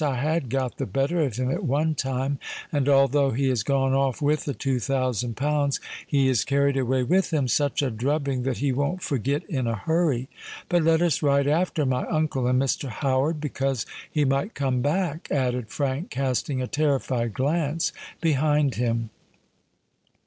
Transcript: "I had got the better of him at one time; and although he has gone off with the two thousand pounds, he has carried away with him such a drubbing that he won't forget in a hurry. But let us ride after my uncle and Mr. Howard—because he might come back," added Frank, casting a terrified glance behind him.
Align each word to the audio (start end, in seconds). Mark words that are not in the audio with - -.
"I 0.03 0.15
had 0.15 0.49
got 0.49 0.77
the 0.77 0.87
better 0.87 1.21
of 1.21 1.35
him 1.35 1.51
at 1.51 1.63
one 1.63 1.93
time; 1.93 2.39
and 2.71 2.89
although 2.89 3.29
he 3.29 3.49
has 3.49 3.61
gone 3.61 3.93
off 3.93 4.19
with 4.19 4.45
the 4.45 4.53
two 4.55 4.79
thousand 4.79 5.37
pounds, 5.37 5.79
he 6.07 6.25
has 6.27 6.43
carried 6.43 6.75
away 6.75 7.03
with 7.03 7.31
him 7.31 7.47
such 7.47 7.83
a 7.83 7.91
drubbing 7.91 8.41
that 8.41 8.57
he 8.57 8.71
won't 8.71 9.03
forget 9.03 9.43
in 9.47 9.67
a 9.67 9.75
hurry. 9.75 10.27
But 10.69 10.81
let 10.81 11.03
us 11.03 11.21
ride 11.21 11.45
after 11.45 11.85
my 11.85 12.07
uncle 12.07 12.47
and 12.47 12.59
Mr. 12.59 12.89
Howard—because 12.89 13.85
he 14.09 14.25
might 14.25 14.55
come 14.55 14.81
back," 14.81 15.27
added 15.29 15.69
Frank, 15.69 16.09
casting 16.09 16.63
a 16.63 16.67
terrified 16.67 17.35
glance 17.35 17.91
behind 18.21 18.73
him. 18.81 19.11